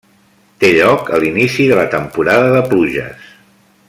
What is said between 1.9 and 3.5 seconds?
temporada de pluges.